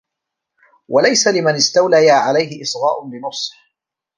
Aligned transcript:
وَلَيْسَ 0.87 1.27
لِمَنْ 1.27 1.55
اسْتَوْلَيَا 1.55 2.13
عَلَيْهِ 2.13 2.61
إصْغَاءٌ 2.61 3.07
لِنُصْحٍ 3.07 3.51